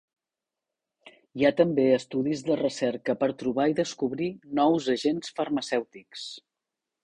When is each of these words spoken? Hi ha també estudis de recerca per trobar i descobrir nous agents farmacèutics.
Hi 1.39 1.45
ha 1.47 1.51
també 1.59 1.85
estudis 1.97 2.41
de 2.49 2.57
recerca 2.63 3.17
per 3.25 3.31
trobar 3.43 3.69
i 3.75 3.77
descobrir 3.83 4.33
nous 4.63 4.91
agents 4.99 5.39
farmacèutics. 5.41 6.29